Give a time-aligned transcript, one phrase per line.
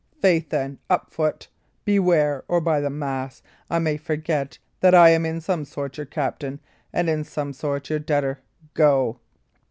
[0.19, 1.47] Faith, then, up foot!
[1.85, 5.97] be yare, or, by the mass, I may forget that I am in some sort
[5.97, 6.59] your captain
[6.91, 8.39] and in some your debtor!
[8.73, 9.19] Go!"